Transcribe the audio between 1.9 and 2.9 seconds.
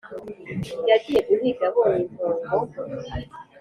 impongo